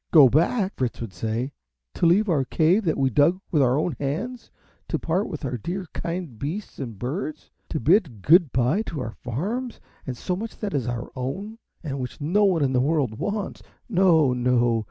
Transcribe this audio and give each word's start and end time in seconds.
"Go 0.09 0.29
back!" 0.29 0.73
Fritz 0.77 0.99
would 0.99 1.13
say; 1.13 1.51
"to 1.93 2.07
leave 2.07 2.27
our 2.27 2.43
cave, 2.43 2.85
that 2.85 2.97
we 2.97 3.11
dug 3.11 3.39
with 3.51 3.61
our 3.61 3.77
own 3.77 3.95
hands; 3.99 4.49
to 4.87 4.97
part 4.97 5.29
with 5.29 5.45
our 5.45 5.57
dear 5.57 5.85
kind 5.93 6.39
beasts 6.39 6.79
and 6.79 6.97
birds; 6.97 7.51
to 7.69 7.79
bid 7.79 8.23
good 8.23 8.51
by 8.51 8.81
to 8.87 8.99
our 8.99 9.11
farms, 9.11 9.79
and 10.07 10.17
so 10.17 10.35
much 10.35 10.57
that 10.57 10.73
is 10.73 10.87
our 10.87 11.11
own, 11.15 11.59
and 11.83 11.99
which 11.99 12.19
no 12.19 12.45
one 12.45 12.63
in 12.63 12.73
the 12.73 12.81
world 12.81 13.19
wants. 13.19 13.61
No, 13.87 14.33
no! 14.33 14.79